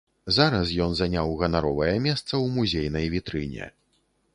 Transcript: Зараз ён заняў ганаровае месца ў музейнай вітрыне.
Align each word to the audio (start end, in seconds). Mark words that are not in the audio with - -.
Зараз 0.37 0.71
ён 0.85 0.95
заняў 1.01 1.37
ганаровае 1.43 1.93
месца 2.09 2.31
ў 2.43 2.59
музейнай 2.59 3.05
вітрыне. 3.17 3.75